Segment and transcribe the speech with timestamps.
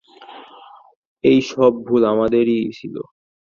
[1.23, 2.95] এই সব ভুল আমাদেরই ছিল।